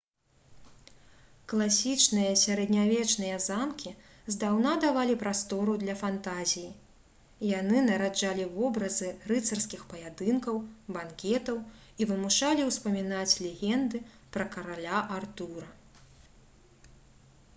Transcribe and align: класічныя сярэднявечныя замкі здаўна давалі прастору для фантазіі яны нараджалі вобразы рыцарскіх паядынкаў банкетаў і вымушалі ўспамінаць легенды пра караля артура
класічныя 1.51 2.29
сярэднявечныя 2.43 3.35
замкі 3.47 3.91
здаўна 4.35 4.71
давалі 4.85 5.17
прастору 5.23 5.75
для 5.83 5.95
фантазіі 5.99 7.49
яны 7.51 7.83
нараджалі 7.89 8.47
вобразы 8.55 9.11
рыцарскіх 9.33 9.85
паядынкаў 9.93 10.57
банкетаў 10.97 11.61
і 12.05 12.09
вымушалі 12.13 12.67
ўспамінаць 12.71 13.39
легенды 13.51 14.03
пра 14.39 14.49
караля 14.57 15.05
артура 15.19 15.69